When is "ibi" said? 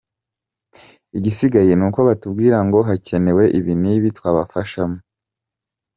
3.59-3.73